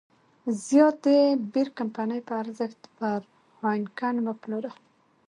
زیات 0.65 0.95
د 1.05 1.07
بیر 1.51 1.67
کمپنۍ 1.79 2.19
په 2.27 2.33
ارزښت 2.43 2.81
پر 2.97 3.21
هاینکن 3.61 4.15
وپلوره. 4.25 4.71